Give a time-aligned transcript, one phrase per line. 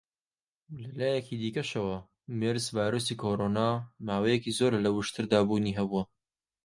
[0.81, 1.97] لە لایەکی دیکەشەوە،
[2.39, 3.69] مێرس-ڤایرۆسی کۆڕۆنا
[4.07, 6.03] ماوەیەکی زۆرە لە وشتردا بوونی هەبووە.